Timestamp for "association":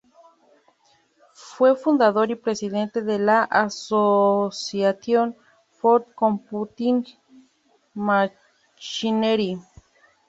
3.43-5.35